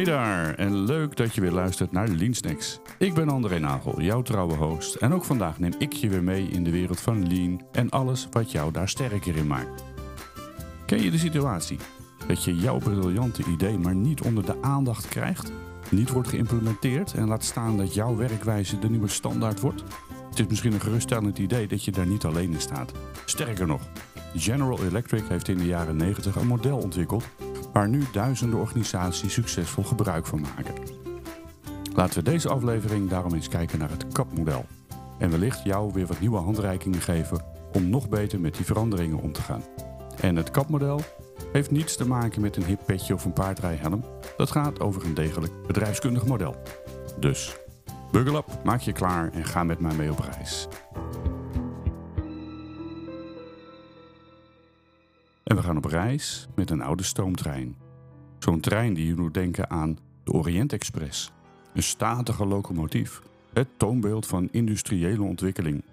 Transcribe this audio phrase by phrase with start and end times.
[0.00, 2.80] Hey daar, en leuk dat je weer luistert naar Lean Snacks.
[2.98, 4.94] Ik ben André Nagel, jouw trouwe host.
[4.94, 8.28] En ook vandaag neem ik je weer mee in de wereld van Lean en alles
[8.30, 9.84] wat jou daar sterker in maakt.
[10.86, 11.78] Ken je de situatie?
[12.26, 15.52] Dat je jouw briljante idee maar niet onder de aandacht krijgt?
[15.90, 19.82] Niet wordt geïmplementeerd en laat staan dat jouw werkwijze de nieuwe standaard wordt?
[20.30, 22.92] Het is misschien een geruststellend idee dat je daar niet alleen in staat.
[23.24, 23.82] Sterker nog,
[24.34, 27.24] General Electric heeft in de jaren 90 een model ontwikkeld
[27.72, 30.74] waar nu duizenden organisaties succesvol gebruik van maken.
[31.94, 34.64] Laten we deze aflevering daarom eens kijken naar het CAP-model
[35.18, 39.32] en wellicht jou weer wat nieuwe handreikingen geven om nog beter met die veranderingen om
[39.32, 39.62] te gaan.
[40.20, 41.00] En het CAP-model
[41.52, 44.04] heeft niets te maken met een hip petje of een paardrijhelm.
[44.36, 46.56] Dat gaat over een degelijk bedrijfskundig model.
[47.18, 47.56] Dus,
[48.12, 50.68] buckle up, maak je klaar en ga met mij mee op reis.
[55.50, 57.76] En we gaan op reis met een oude stoomtrein.
[58.38, 61.32] Zo'n trein die je doet denken aan de Orient Express.
[61.74, 63.22] Een statige locomotief.
[63.52, 65.84] Het toonbeeld van industriële ontwikkeling.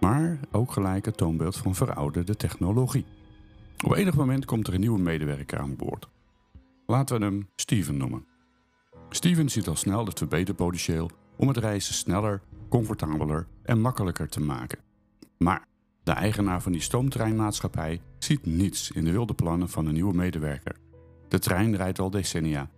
[0.00, 3.06] Maar ook gelijk het toonbeeld van verouderde technologie.
[3.84, 6.08] Op enig moment komt er een nieuwe medewerker aan boord.
[6.86, 8.26] Laten we hem Steven noemen.
[9.10, 14.78] Steven ziet al snel het verbeterpotentieel om het reizen sneller, comfortabeler en makkelijker te maken.
[15.38, 15.66] Maar
[16.08, 20.76] de eigenaar van die stoomtreinmaatschappij ziet niets in de wilde plannen van een nieuwe medewerker.
[21.28, 22.70] De trein rijdt al decennia.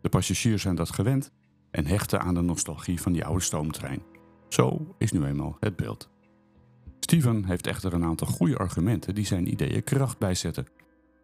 [0.00, 1.30] De passagiers zijn dat gewend
[1.70, 4.02] en hechten aan de nostalgie van die oude stoomtrein.
[4.48, 6.10] Zo is nu eenmaal het beeld.
[7.00, 10.66] Steven heeft echter een aantal goede argumenten die zijn ideeën kracht bijzetten.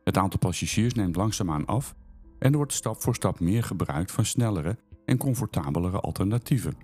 [0.05, 1.95] Het aantal passagiers neemt langzaamaan af
[2.39, 6.77] en er wordt stap voor stap meer gebruik van snellere en comfortabelere alternatieven.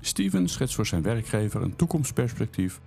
[0.00, 2.80] Steven schetst voor zijn werkgever een toekomstperspectief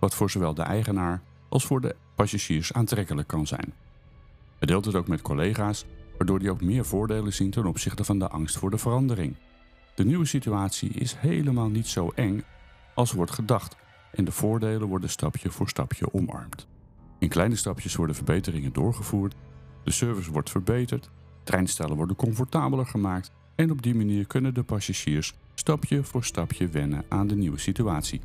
[0.00, 3.72] wat voor zowel de eigenaar als voor de passagiers aantrekkelijk kan zijn.
[4.58, 5.84] Hij deelt het ook met collega's,
[6.16, 9.34] waardoor hij ook meer voordelen ziet ten opzichte van de angst voor de verandering.
[9.94, 12.44] De nieuwe situatie is helemaal niet zo eng
[12.94, 13.76] als wordt gedacht
[14.12, 16.66] en de voordelen worden stapje voor stapje omarmd.
[17.18, 19.34] In kleine stapjes worden verbeteringen doorgevoerd,
[19.84, 21.10] de service wordt verbeterd,
[21.42, 27.04] treinstellen worden comfortabeler gemaakt en op die manier kunnen de passagiers stapje voor stapje wennen
[27.08, 28.20] aan de nieuwe situatie.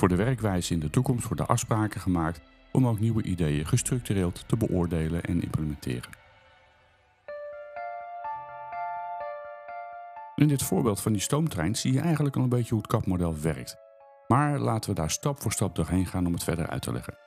[0.00, 2.40] Voor de werkwijze in de toekomst worden afspraken gemaakt
[2.72, 6.10] om ook nieuwe ideeën gestructureerd te beoordelen en implementeren.
[10.34, 13.40] In dit voorbeeld van die stoomtrein zie je eigenlijk al een beetje hoe het kapmodel
[13.40, 13.76] werkt.
[14.26, 17.18] Maar laten we daar stap voor stap doorheen gaan om het verder uit te leggen.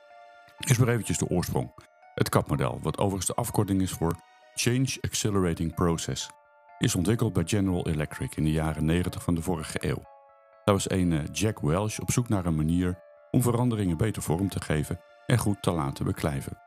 [0.58, 1.70] Eerst maar eventjes de oorsprong.
[2.14, 4.16] Het kapmodel, wat overigens de afkorting is voor
[4.54, 6.30] Change Accelerating Process,
[6.78, 10.13] is ontwikkeld bij General Electric in de jaren 90 van de vorige eeuw.
[10.64, 12.98] Daar was een eh, Jack Welch op zoek naar een manier
[13.30, 16.58] om veranderingen beter vorm te geven en goed te laten beklijven.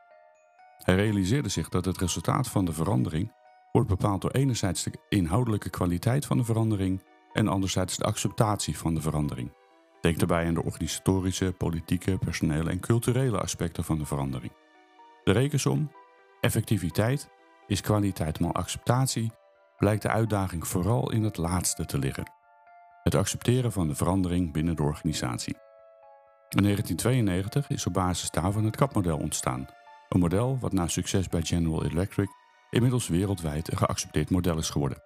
[0.78, 3.32] Hij realiseerde zich dat het resultaat van de verandering
[3.72, 8.94] wordt bepaald door enerzijds de inhoudelijke kwaliteit van de verandering en anderzijds de acceptatie van
[8.94, 9.52] de verandering.
[10.00, 14.52] Denk daarbij aan de organisatorische, politieke, personele en culturele aspecten van de verandering.
[15.24, 15.92] De rekensom,
[16.40, 17.28] effectiviteit,
[17.66, 19.32] is kwaliteit maal acceptatie,
[19.76, 22.37] blijkt de uitdaging vooral in het laatste te liggen.
[23.08, 25.56] Het accepteren van de verandering binnen de organisatie.
[26.48, 29.68] In 1992 is op basis daarvan het CAP-model ontstaan.
[30.08, 32.28] Een model wat na succes bij General Electric
[32.70, 35.02] inmiddels wereldwijd een geaccepteerd model is geworden.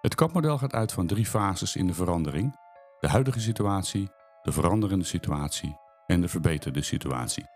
[0.00, 2.56] Het CAP-model gaat uit van drie fases in de verandering:
[3.00, 4.08] de huidige situatie,
[4.42, 7.46] de veranderende situatie en de verbeterde situatie.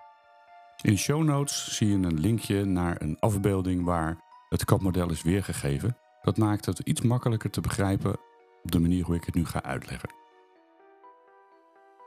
[0.83, 4.17] In de show notes zie je een linkje naar een afbeelding waar
[4.49, 5.97] het CAP-model is weergegeven.
[6.21, 8.17] Dat maakt het iets makkelijker te begrijpen
[8.63, 10.21] op de manier hoe ik het nu ga uitleggen.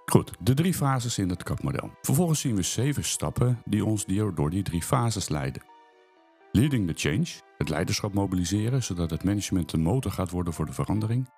[0.05, 1.91] Goed, de drie fases in het kapmodel.
[2.01, 5.63] Vervolgens zien we zeven stappen die ons door die drie fases leiden.
[6.51, 7.27] Leading the change,
[7.57, 11.29] het leiderschap mobiliseren zodat het management de motor gaat worden voor de verandering.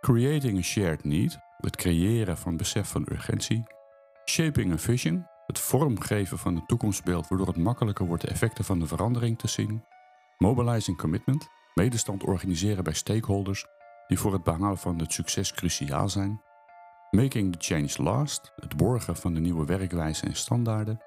[0.00, 3.62] Creating a shared need, het creëren van besef van urgentie.
[4.24, 8.78] Shaping a vision, het vormgeven van een toekomstbeeld waardoor het makkelijker wordt de effecten van
[8.78, 9.84] de verandering te zien.
[10.38, 13.66] Mobilizing commitment, medestand organiseren bij stakeholders
[14.06, 16.40] die voor het behalen van het succes cruciaal zijn.
[17.10, 21.00] Making the change last, het borgen van de nieuwe werkwijze en standaarden.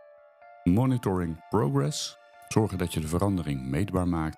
[0.64, 2.18] Monitoring progress,
[2.48, 4.38] zorgen dat je de verandering meetbaar maakt.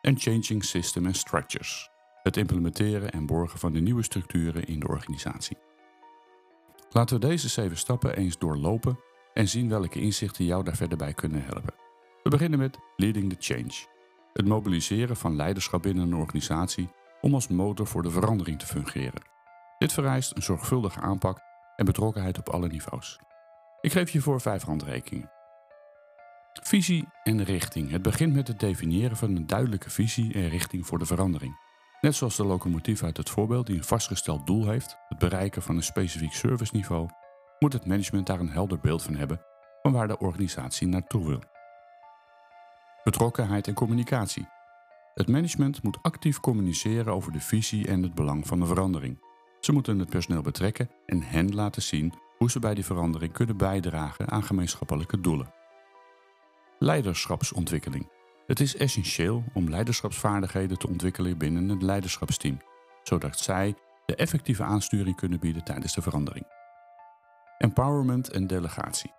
[0.00, 1.90] En changing system and structures,
[2.22, 5.56] het implementeren en borgen van de nieuwe structuren in de organisatie.
[6.90, 8.98] Laten we deze zeven stappen eens doorlopen
[9.32, 11.74] en zien welke inzichten jou daar verder bij kunnen helpen.
[12.22, 13.86] We beginnen met leading the change.
[14.32, 16.88] Het mobiliseren van leiderschap binnen een organisatie
[17.24, 19.22] om als motor voor de verandering te fungeren.
[19.78, 21.40] Dit vereist een zorgvuldige aanpak
[21.76, 23.18] en betrokkenheid op alle niveaus.
[23.80, 25.30] Ik geef je voor vijf handrekeningen.
[26.62, 27.90] Visie en richting.
[27.90, 31.58] Het begint met het definiëren van een duidelijke visie en richting voor de verandering.
[32.00, 35.76] Net zoals de locomotief uit het voorbeeld die een vastgesteld doel heeft, het bereiken van
[35.76, 37.08] een specifiek serviceniveau,
[37.58, 39.40] moet het management daar een helder beeld van hebben
[39.82, 41.42] van waar de organisatie naartoe wil.
[43.04, 44.48] Betrokkenheid en communicatie.
[45.14, 49.22] Het management moet actief communiceren over de visie en het belang van de verandering.
[49.60, 53.56] Ze moeten het personeel betrekken en hen laten zien hoe ze bij die verandering kunnen
[53.56, 55.54] bijdragen aan gemeenschappelijke doelen.
[56.78, 58.10] Leiderschapsontwikkeling.
[58.46, 62.60] Het is essentieel om leiderschapsvaardigheden te ontwikkelen binnen het leiderschapsteam,
[63.02, 63.74] zodat zij
[64.06, 66.46] de effectieve aansturing kunnen bieden tijdens de verandering.
[67.58, 69.12] Empowerment en delegatie.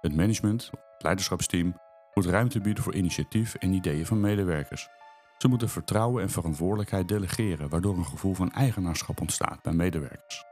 [0.00, 1.76] Het management, het leiderschapsteam,
[2.14, 4.88] moet ruimte bieden voor initiatief en ideeën van medewerkers.
[5.38, 10.44] Ze moeten vertrouwen en verantwoordelijkheid delegeren, waardoor een gevoel van eigenaarschap ontstaat bij medewerkers.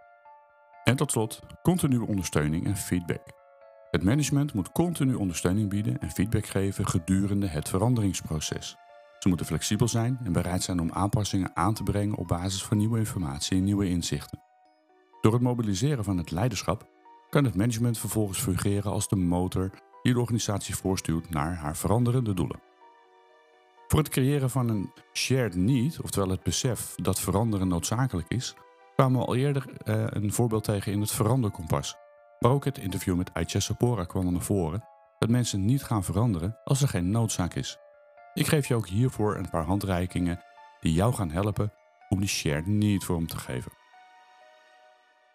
[0.85, 3.23] En tot slot, continue ondersteuning en feedback.
[3.91, 8.77] Het management moet continu ondersteuning bieden en feedback geven gedurende het veranderingsproces.
[9.19, 12.77] Ze moeten flexibel zijn en bereid zijn om aanpassingen aan te brengen op basis van
[12.77, 14.43] nieuwe informatie en nieuwe inzichten.
[15.21, 16.89] Door het mobiliseren van het leiderschap
[17.31, 19.71] kan het management vervolgens fungeren als de motor
[20.03, 22.61] die de organisatie voorstuurt naar haar veranderende doelen.
[23.89, 28.55] Voor het creëren van een shared need, oftewel het besef dat veranderen noodzakelijk is,
[28.95, 31.97] kwamen we al eerder uh, een voorbeeld tegen in het veranderkompas,
[32.39, 34.85] maar ook het interview met Aicha Sapora kwam naar voren
[35.19, 37.79] dat mensen niet gaan veranderen als er geen noodzaak is.
[38.35, 40.43] Ik geef je ook hiervoor een paar handreikingen
[40.81, 41.73] die jou gaan helpen
[42.09, 43.73] om die shared need vorm te geven.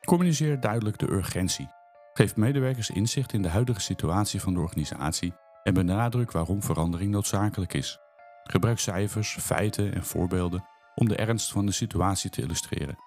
[0.06, 1.69] Communiceer duidelijk de urgentie.
[2.13, 5.33] Geef medewerkers inzicht in de huidige situatie van de organisatie
[5.63, 8.00] en benadruk waarom verandering noodzakelijk is.
[8.43, 10.65] Gebruik cijfers, feiten en voorbeelden
[10.95, 12.97] om de ernst van de situatie te illustreren.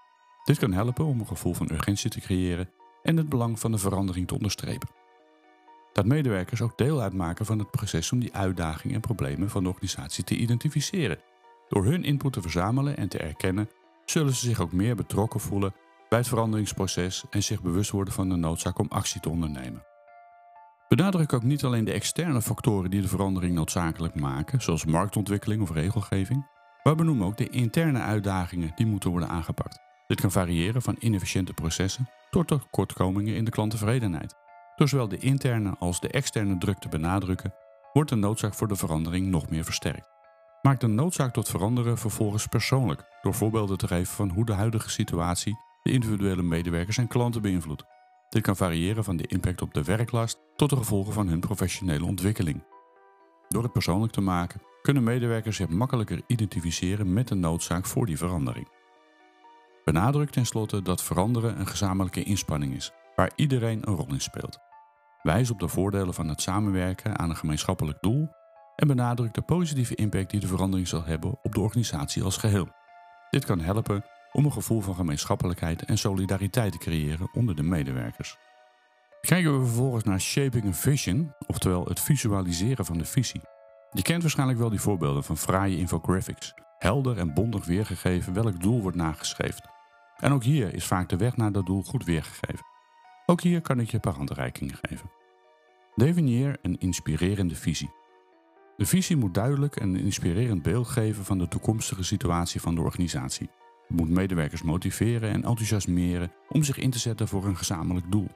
[0.45, 2.71] Dit kan helpen om een gevoel van urgentie te creëren
[3.03, 4.89] en het belang van de verandering te onderstrepen.
[5.93, 9.69] Dat medewerkers ook deel uitmaken van het proces om die uitdagingen en problemen van de
[9.69, 11.19] organisatie te identificeren.
[11.69, 13.71] Door hun input te verzamelen en te erkennen,
[14.05, 15.75] zullen ze zich ook meer betrokken voelen
[16.09, 19.94] bij het veranderingsproces en zich bewust worden van de noodzaak om actie te ondernemen.
[20.89, 25.71] Benadruk ook niet alleen de externe factoren die de verandering noodzakelijk maken, zoals marktontwikkeling of
[25.71, 26.47] regelgeving,
[26.83, 29.79] maar benoem ook de interne uitdagingen die moeten worden aangepakt.
[30.07, 34.35] Dit kan variëren van inefficiënte processen tot tekortkomingen in de klanttevredenheid.
[34.77, 37.55] Door zowel de interne als de externe druk te benadrukken,
[37.93, 40.13] wordt de noodzaak voor de verandering nog meer versterkt.
[40.63, 44.91] Maak de noodzaak tot veranderen vervolgens persoonlijk, door voorbeelden te geven van hoe de huidige
[44.91, 47.85] situatie de individuele medewerkers en klanten beïnvloedt.
[48.35, 52.05] Dit kan variëren van de impact op de werklast tot de gevolgen van hun professionele
[52.05, 52.65] ontwikkeling.
[53.49, 58.17] Door het persoonlijk te maken, kunnen medewerkers zich makkelijker identificeren met de noodzaak voor die
[58.17, 58.69] verandering.
[59.85, 64.59] Benadruk tenslotte dat veranderen een gezamenlijke inspanning is, waar iedereen een rol in speelt.
[65.23, 68.29] Wijs op de voordelen van het samenwerken aan een gemeenschappelijk doel
[68.77, 72.69] en benadruk de positieve impact die de verandering zal hebben op de organisatie als geheel.
[73.31, 74.05] Dit kan helpen
[74.35, 78.37] om een gevoel van gemeenschappelijkheid en solidariteit te creëren onder de medewerkers.
[79.21, 83.41] Kijken we vervolgens naar Shaping a Vision, oftewel het visualiseren van de visie.
[83.91, 88.83] Je kent waarschijnlijk wel die voorbeelden van fraaie infographics, helder en bondig weergegeven welk doel
[88.83, 89.69] wordt nagestreefd.
[90.17, 92.67] En ook hier is vaak de weg naar dat doel goed weergegeven.
[93.27, 95.11] Ook hier kan ik je een paar handreikingen geven.
[95.95, 97.91] Definieer een inspirerende visie.
[98.77, 102.81] De visie moet duidelijk en een inspirerend beeld geven van de toekomstige situatie van de
[102.81, 103.51] organisatie.
[103.89, 108.29] Moet medewerkers motiveren en enthousiasmeren om zich in te zetten voor een gezamenlijk doel.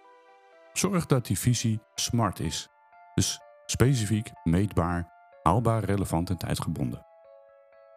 [0.73, 2.69] Zorg dat die visie smart is,
[3.15, 5.13] dus specifiek, meetbaar,
[5.43, 7.07] haalbaar, relevant en tijdgebonden.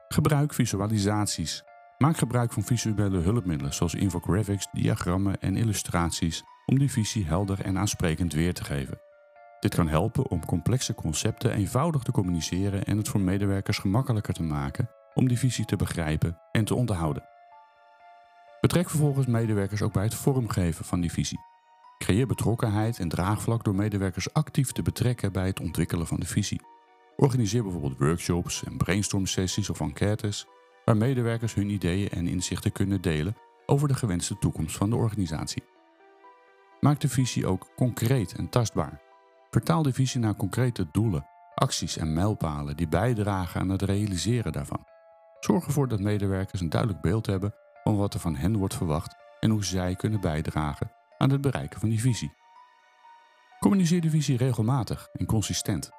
[0.07, 1.63] Gebruik visualisaties.
[1.97, 7.77] Maak gebruik van visuele hulpmiddelen zoals infographics, diagrammen en illustraties om die visie helder en
[7.77, 9.01] aansprekend weer te geven.
[9.59, 14.43] Dit kan helpen om complexe concepten eenvoudig te communiceren en het voor medewerkers gemakkelijker te
[14.43, 17.30] maken om die visie te begrijpen en te onderhouden.
[18.61, 21.39] Betrek vervolgens medewerkers ook bij het vormgeven van die visie.
[21.97, 26.61] Creëer betrokkenheid en draagvlak door medewerkers actief te betrekken bij het ontwikkelen van de visie.
[27.15, 30.47] Organiseer bijvoorbeeld workshops en brainstorm-sessies of enquêtes,
[30.85, 35.63] waar medewerkers hun ideeën en inzichten kunnen delen over de gewenste toekomst van de organisatie.
[36.79, 39.01] Maak de visie ook concreet en tastbaar.
[39.49, 41.25] Vertaal de visie naar concrete doelen,
[41.55, 44.85] acties en mijlpalen die bijdragen aan het realiseren daarvan.
[45.39, 47.53] Zorg ervoor dat medewerkers een duidelijk beeld hebben
[47.83, 51.79] van wat er van hen wordt verwacht en hoe zij kunnen bijdragen aan het bereiken
[51.79, 52.33] van die visie.
[53.59, 55.89] Communiceer de visie regelmatig en consistent.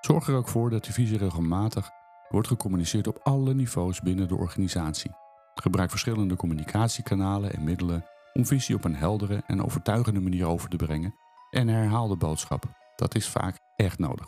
[0.00, 1.90] Zorg er ook voor dat de visie regelmatig
[2.28, 5.10] wordt gecommuniceerd op alle niveaus binnen de organisatie.
[5.54, 10.76] Gebruik verschillende communicatiekanalen en middelen om visie op een heldere en overtuigende manier over te
[10.76, 11.14] brengen
[11.50, 12.64] en herhaal de boodschap.
[12.96, 14.26] Dat is vaak echt nodig.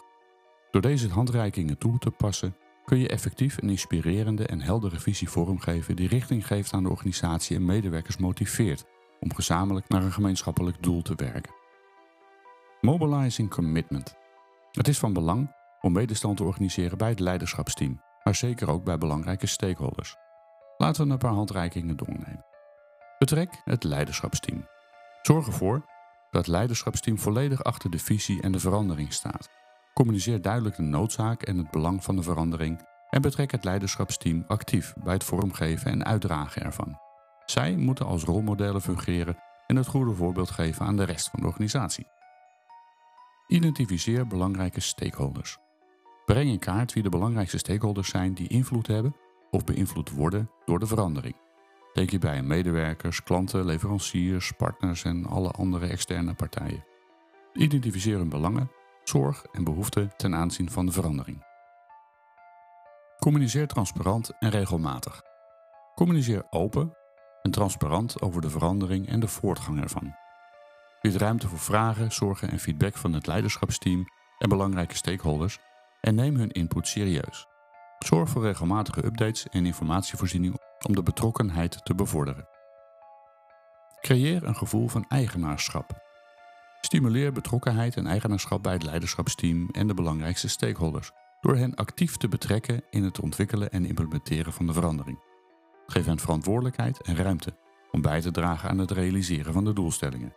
[0.70, 2.56] Door deze handreikingen toe te passen
[2.88, 7.56] kun je effectief een inspirerende en heldere visie vormgeven die richting geeft aan de organisatie
[7.56, 8.84] en medewerkers motiveert
[9.20, 11.52] om gezamenlijk naar een gemeenschappelijk doel te werken.
[12.80, 14.14] Mobilizing Commitment.
[14.70, 18.98] Het is van belang om medestand te organiseren bij het leiderschapsteam, maar zeker ook bij
[18.98, 20.16] belangrijke stakeholders.
[20.76, 22.44] Laten we een paar handreikingen doornemen.
[23.18, 24.66] Betrek het leiderschapsteam.
[25.22, 25.84] Zorg ervoor
[26.30, 29.48] dat het leiderschapsteam volledig achter de visie en de verandering staat.
[29.98, 34.94] Communiceer duidelijk de noodzaak en het belang van de verandering en betrek het leiderschapsteam actief
[35.04, 36.98] bij het vormgeven en uitdragen ervan.
[37.44, 41.46] Zij moeten als rolmodellen fungeren en het goede voorbeeld geven aan de rest van de
[41.46, 42.06] organisatie.
[43.46, 45.58] Identificeer belangrijke stakeholders.
[46.24, 49.16] Breng in kaart wie de belangrijkste stakeholders zijn die invloed hebben
[49.50, 51.36] of beïnvloed worden door de verandering.
[51.92, 56.84] Denk hierbij aan medewerkers, klanten, leveranciers, partners en alle andere externe partijen.
[57.52, 58.70] Identificeer hun belangen,
[59.08, 61.46] zorg en behoeften ten aanzien van de verandering.
[63.18, 65.22] Communiceer transparant en regelmatig.
[65.94, 66.96] Communiceer open
[67.42, 70.14] en transparant over de verandering en de voortgang ervan.
[71.00, 74.04] Bied ruimte voor vragen, zorgen en feedback van het leiderschapsteam
[74.38, 75.58] en belangrijke stakeholders
[76.00, 77.46] en neem hun input serieus.
[77.98, 82.48] Zorg voor regelmatige updates en informatievoorziening om de betrokkenheid te bevorderen.
[84.00, 86.07] Creëer een gevoel van eigenaarschap.
[86.88, 92.28] Stimuleer betrokkenheid en eigenaarschap bij het leiderschapsteam en de belangrijkste stakeholders door hen actief te
[92.28, 95.22] betrekken in het ontwikkelen en implementeren van de verandering.
[95.86, 97.56] Geef hen verantwoordelijkheid en ruimte
[97.90, 100.34] om bij te dragen aan het realiseren van de doelstellingen.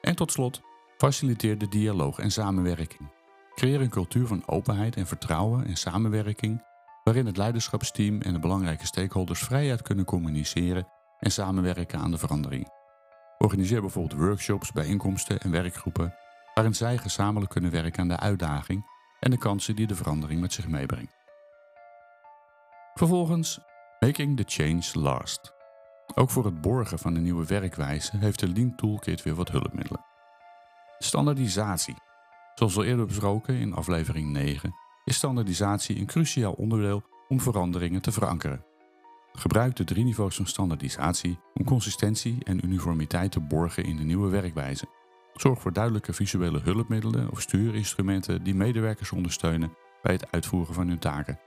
[0.00, 0.60] En tot slot,
[0.96, 3.10] faciliteer de dialoog en samenwerking.
[3.54, 6.62] Creëer een cultuur van openheid en vertrouwen en samenwerking,
[7.04, 12.77] waarin het leiderschapsteam en de belangrijke stakeholders vrijheid kunnen communiceren en samenwerken aan de verandering.
[13.38, 16.14] Organiseer bijvoorbeeld workshops, bijeenkomsten en werkgroepen,
[16.54, 18.86] waarin zij gezamenlijk kunnen werken aan de uitdaging
[19.20, 21.16] en de kansen die de verandering met zich meebrengt.
[22.94, 23.60] Vervolgens
[24.00, 25.52] Making the Change Last.
[26.14, 30.04] Ook voor het borgen van een nieuwe werkwijze heeft de Lean Toolkit weer wat hulpmiddelen.
[30.98, 31.96] Standaardisatie.
[32.54, 38.12] Zoals al eerder besproken in aflevering 9, is standaardisatie een cruciaal onderdeel om veranderingen te
[38.12, 38.67] verankeren.
[39.38, 44.28] Gebruik de drie niveaus van standaardisatie om consistentie en uniformiteit te borgen in de nieuwe
[44.28, 44.86] werkwijze.
[45.34, 50.98] Zorg voor duidelijke visuele hulpmiddelen of stuurinstrumenten die medewerkers ondersteunen bij het uitvoeren van hun
[50.98, 51.40] taken.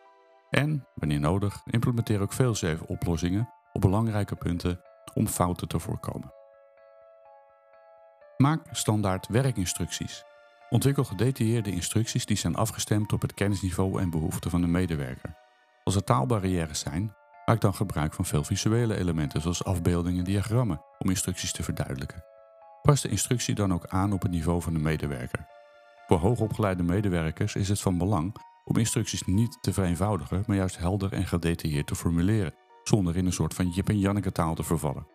[0.50, 4.82] En, wanneer nodig, implementeer ook failsafe oplossingen op belangrijke punten
[5.14, 6.34] om fouten te voorkomen.
[8.38, 10.24] Maak standaard werkinstructies.
[10.70, 15.36] Ontwikkel gedetailleerde instructies die zijn afgestemd op het kennisniveau en behoeften van de medewerker.
[15.84, 17.16] Als er taalbarrières zijn,
[17.52, 22.24] maak dan gebruik van veel visuele elementen zoals afbeeldingen en diagrammen om instructies te verduidelijken.
[22.82, 25.46] Pas de instructie dan ook aan op het niveau van de medewerker.
[26.08, 31.14] Voor hoogopgeleide medewerkers is het van belang om instructies niet te vereenvoudigen, maar juist helder
[31.14, 32.54] en gedetailleerd te formuleren,
[32.84, 35.08] zonder in een soort van Jip en Janneke taal te vervallen.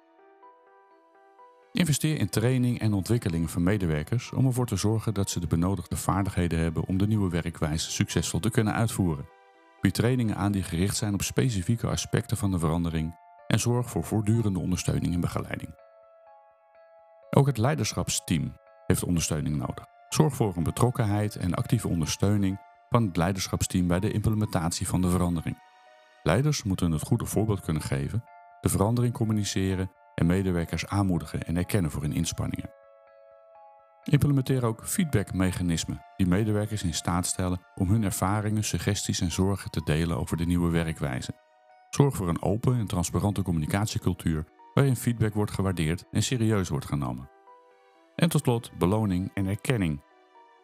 [1.73, 5.97] Investeer in training en ontwikkeling van medewerkers om ervoor te zorgen dat ze de benodigde
[5.97, 9.36] vaardigheden hebben om de nieuwe werkwijze succesvol te kunnen uitvoeren.
[9.81, 13.17] Bied trainingen aan die gericht zijn op specifieke aspecten van de verandering
[13.47, 15.75] en zorg voor voortdurende ondersteuning en begeleiding.
[17.31, 18.57] Ook het leiderschapsteam
[18.87, 19.87] heeft ondersteuning nodig.
[20.09, 25.11] Zorg voor een betrokkenheid en actieve ondersteuning van het leiderschapsteam bij de implementatie van de
[25.11, 25.59] verandering.
[26.23, 28.25] Leiders moeten het goede voorbeeld kunnen geven,
[28.61, 32.71] de verandering communiceren en medewerkers aanmoedigen en erkennen voor hun inspanningen.
[34.11, 39.81] Implementeer ook feedbackmechanismen die medewerkers in staat stellen om hun ervaringen, suggesties en zorgen te
[39.85, 41.33] delen over de nieuwe werkwijze.
[41.91, 44.45] Zorg voor een open en transparante communicatiecultuur
[44.75, 47.31] waarin feedback wordt gewaardeerd en serieus wordt genomen.
[48.15, 50.03] En tot slot beloning en erkenning.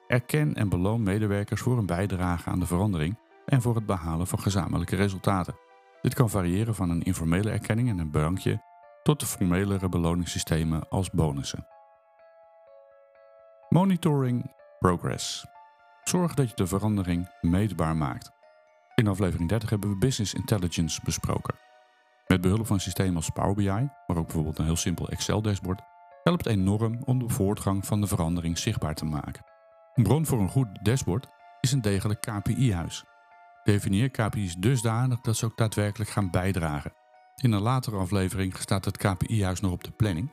[0.06, 4.38] Erken en beloon medewerkers voor een bijdrage aan de verandering en voor het behalen van
[4.40, 5.56] gezamenlijke resultaten.
[6.00, 8.62] Dit kan variëren van een informele erkenning en een bedankje
[9.02, 11.66] tot de formelere beloningssystemen als bonussen.
[13.72, 15.46] Monitoring progress.
[16.04, 18.30] Zorg dat je de verandering meetbaar maakt.
[18.94, 21.54] In aflevering 30 hebben we business intelligence besproken.
[22.26, 25.82] Met behulp van systemen als Power BI, maar ook bijvoorbeeld een heel simpel Excel-dashboard,
[26.22, 29.44] helpt enorm om de voortgang van de verandering zichtbaar te maken.
[29.94, 31.28] Een bron voor een goed dashboard
[31.60, 33.04] is een degelijk KPI-huis.
[33.62, 36.92] Definieer KPI's dusdanig dat ze ook daadwerkelijk gaan bijdragen.
[37.34, 40.32] In een latere aflevering staat het KPI-huis nog op de planning,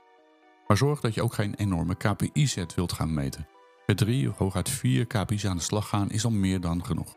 [0.70, 3.48] maar zorg dat je ook geen enorme KPI-set wilt gaan meten.
[3.86, 7.16] Met drie of hooguit vier KPI's aan de slag gaan is al meer dan genoeg.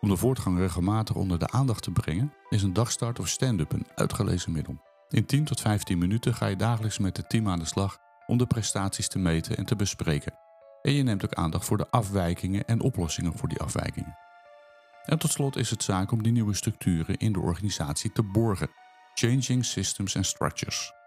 [0.00, 3.86] Om de voortgang regelmatig onder de aandacht te brengen, is een dagstart of stand-up een
[3.94, 4.80] uitgelezen middel.
[5.08, 8.38] In 10 tot 15 minuten ga je dagelijks met het team aan de slag om
[8.38, 10.34] de prestaties te meten en te bespreken.
[10.82, 14.16] En je neemt ook aandacht voor de afwijkingen en oplossingen voor die afwijkingen.
[15.04, 18.70] En tot slot is het zaak om die nieuwe structuren in de organisatie te borgen.
[19.14, 20.97] Changing Systems and Structures.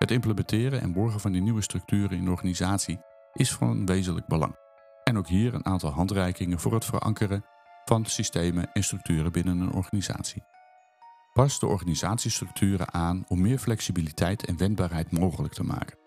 [0.00, 3.00] Het implementeren en borgen van die nieuwe structuren in de organisatie
[3.32, 4.54] is van wezenlijk belang.
[5.04, 7.44] En ook hier een aantal handreikingen voor het verankeren
[7.84, 10.42] van systemen en structuren binnen een organisatie.
[11.32, 15.98] Pas de organisatiestructuren aan om meer flexibiliteit en wendbaarheid mogelijk te maken.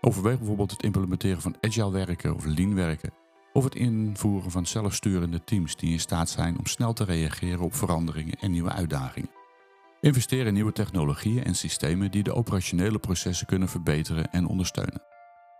[0.00, 3.12] Overweeg bijvoorbeeld het implementeren van agile werken of lean werken,
[3.52, 7.74] of het invoeren van zelfsturende teams die in staat zijn om snel te reageren op
[7.74, 9.35] veranderingen en nieuwe uitdagingen.
[10.06, 15.02] Investeer in nieuwe technologieën en systemen die de operationele processen kunnen verbeteren en ondersteunen.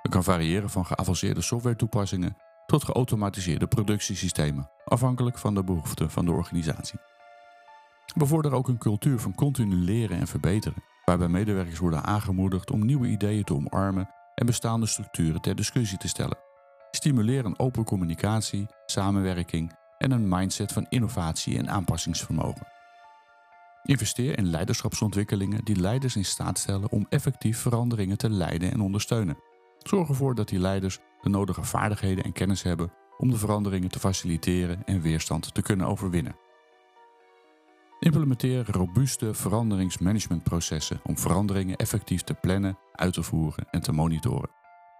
[0.03, 2.37] Het kan variëren van geavanceerde software-toepassingen
[2.67, 6.99] tot geautomatiseerde productiesystemen, afhankelijk van de behoeften van de organisatie.
[8.17, 13.07] Bevorder ook een cultuur van continu leren en verbeteren, waarbij medewerkers worden aangemoedigd om nieuwe
[13.07, 16.39] ideeën te omarmen en bestaande structuren ter discussie te stellen.
[16.91, 22.76] Stimuleer een open communicatie, samenwerking en een mindset van innovatie en aanpassingsvermogen.
[23.87, 29.39] Investeer in leiderschapsontwikkelingen die leiders in staat stellen om effectief veranderingen te leiden en ondersteunen.
[29.79, 33.99] Zorg ervoor dat die leiders de nodige vaardigheden en kennis hebben om de veranderingen te
[33.99, 36.37] faciliteren en weerstand te kunnen overwinnen.
[37.99, 44.51] Implementeer robuuste veranderingsmanagementprocessen om veranderingen effectief te plannen, uit te voeren en te monitoren.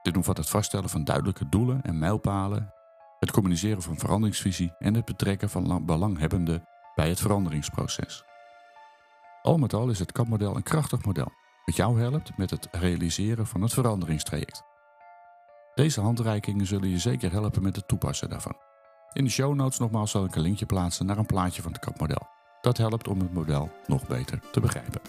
[0.03, 2.73] Dit omvat het vaststellen van duidelijke doelen en mijlpalen,
[3.19, 6.65] het communiceren van veranderingsvisie en het betrekken van belanghebbenden
[6.95, 8.25] bij het veranderingsproces.
[9.47, 11.33] Al met al is het CAP-model een krachtig model,
[11.65, 14.63] dat jou helpt met het realiseren van het veranderingstraject.
[15.75, 18.57] Deze handreikingen zullen je zeker helpen met het toepassen daarvan.
[19.13, 21.81] In de show notes nogmaals zal ik een linkje plaatsen naar een plaatje van het
[21.81, 22.29] CAP-model.
[22.61, 25.01] Dat helpt om het model nog beter te begrijpen.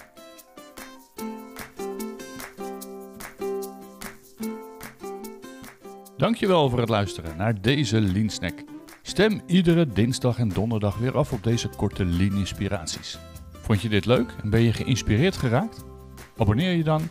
[6.18, 8.64] Dankjewel voor het luisteren naar deze Lean Snack.
[9.02, 13.20] Stem iedere dinsdag en donderdag weer af op deze korte Lean inspiraties.
[13.68, 15.86] Vond je dit leuk en ben je geïnspireerd geraakt?
[16.38, 17.02] Abonneer je dan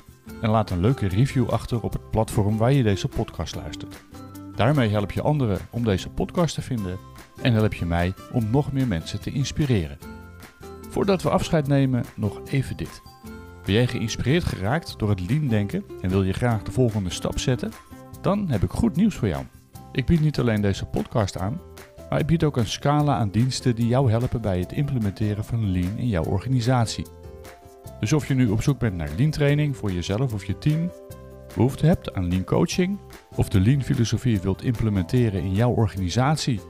[0.40, 4.04] en laat een leuke review achter op het platform waar je deze podcast luistert.
[4.54, 6.98] Daarmee help je anderen om deze podcast te vinden
[7.42, 9.98] en help je mij om nog meer mensen te inspireren.
[10.88, 13.02] Voordat we afscheid nemen, nog even dit.
[13.64, 17.38] Ben jij geïnspireerd geraakt door het lean denken en wil je graag de volgende stap
[17.38, 17.72] zetten?
[18.20, 19.44] Dan heb ik goed nieuws voor jou.
[19.92, 21.60] Ik bied niet alleen deze podcast aan,
[22.10, 25.70] maar ik bied ook een scala aan diensten die jou helpen bij het implementeren van
[25.70, 27.06] lean in jouw organisatie.
[28.00, 30.92] Dus of je nu op zoek bent naar lean training voor jezelf of je team,
[31.54, 32.98] behoefte hebt aan lean coaching,
[33.34, 36.60] of de lean filosofie wilt implementeren in jouw organisatie,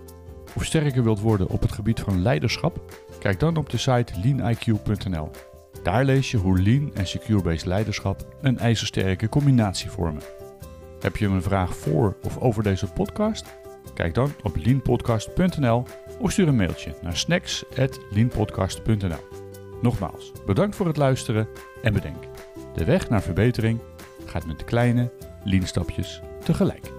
[0.54, 5.30] of sterker wilt worden op het gebied van leiderschap, kijk dan op de site leaniq.nl.
[5.82, 10.22] Daar lees je hoe lean en secure-based leiderschap een ijzersterke combinatie vormen.
[11.00, 13.65] Heb je een vraag voor of over deze podcast?
[13.96, 15.84] Kijk dan op leanpodcast.nl
[16.18, 19.24] of stuur een mailtje naar snacks.leanpodcast.nl.
[19.82, 21.48] Nogmaals, bedankt voor het luisteren
[21.82, 22.24] en bedenk,
[22.74, 23.80] de weg naar verbetering
[24.24, 25.12] gaat met kleine
[25.44, 26.95] lean stapjes tegelijk.